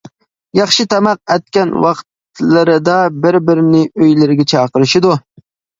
ياخشى 0.59 0.85
تاماق 0.93 1.21
ئەتكەن 1.35 1.75
ۋاقىتلىرىدا 1.85 2.99
بىر-بىرىنى 3.27 3.87
ئۆيلىرىگە 3.93 4.53
چاقىرىشىدۇ. 4.55 5.19